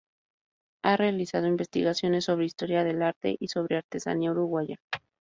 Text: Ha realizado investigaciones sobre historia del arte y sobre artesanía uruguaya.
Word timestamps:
Ha 0.83 0.97
realizado 0.97 1.45
investigaciones 1.45 2.25
sobre 2.25 2.45
historia 2.45 2.83
del 2.83 3.03
arte 3.03 3.37
y 3.39 3.49
sobre 3.49 3.77
artesanía 3.77 4.31
uruguaya. 4.31 4.77